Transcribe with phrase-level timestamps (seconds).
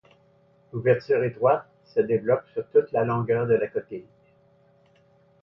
[0.73, 4.07] L'ouverture étroite se développe sur toute la longueur de la coquille.